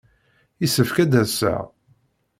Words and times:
Yessefk 0.61 0.97
ad 1.03 1.09
d-aseɣ. 1.11 1.63